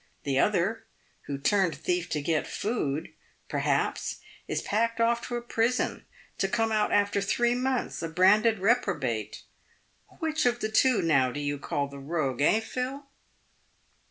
[0.23, 0.85] The other,
[1.27, 3.13] who turned thief to get food,
[3.47, 6.05] perhaps, is packed off to a prison
[6.39, 9.43] to come out, after three months, a branded reprobate.
[10.17, 13.05] Which of the two, now, do you call the rogue, eh, Phil